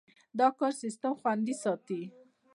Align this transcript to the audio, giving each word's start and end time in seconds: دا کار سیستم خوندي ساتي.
دا 0.39 0.47
کار 0.59 0.73
سیستم 0.83 1.13
خوندي 1.19 1.55
ساتي. 1.63 2.01